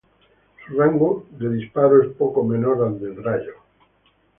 [0.65, 3.53] Su rango de disparo es poco menor al del Rayo.